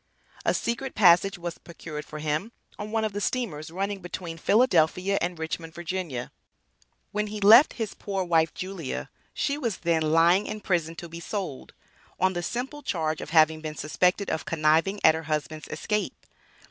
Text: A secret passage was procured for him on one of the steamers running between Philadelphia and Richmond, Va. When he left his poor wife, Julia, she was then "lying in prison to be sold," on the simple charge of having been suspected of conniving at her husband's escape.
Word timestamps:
A 0.45 0.55
secret 0.55 0.95
passage 0.95 1.37
was 1.37 1.59
procured 1.59 2.05
for 2.05 2.17
him 2.17 2.53
on 2.79 2.89
one 2.89 3.05
of 3.05 3.13
the 3.13 3.21
steamers 3.21 3.69
running 3.69 3.99
between 4.01 4.39
Philadelphia 4.39 5.19
and 5.21 5.37
Richmond, 5.37 5.75
Va. 5.75 6.31
When 7.11 7.27
he 7.27 7.39
left 7.39 7.73
his 7.73 7.93
poor 7.93 8.23
wife, 8.23 8.51
Julia, 8.55 9.11
she 9.31 9.59
was 9.59 9.77
then 9.77 10.01
"lying 10.01 10.47
in 10.47 10.59
prison 10.61 10.95
to 10.95 11.07
be 11.07 11.19
sold," 11.19 11.73
on 12.19 12.33
the 12.33 12.41
simple 12.41 12.81
charge 12.81 13.21
of 13.21 13.29
having 13.29 13.61
been 13.61 13.75
suspected 13.75 14.31
of 14.31 14.43
conniving 14.45 14.99
at 15.03 15.13
her 15.13 15.23
husband's 15.29 15.67
escape. 15.67 16.25